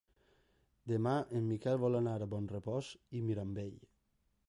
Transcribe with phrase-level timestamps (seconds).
[0.91, 3.81] Demà en Miquel vol anar a Bonrepòs i Mirambell.